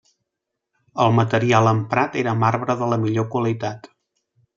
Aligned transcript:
El 1.03 1.11
material 1.17 1.69
emprat 1.71 2.17
era 2.21 2.33
marbre 2.45 2.77
de 2.83 2.89
la 2.95 2.99
millor 3.05 3.29
qualitat. 3.37 3.91